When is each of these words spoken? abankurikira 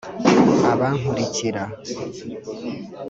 abankurikira 0.71 1.63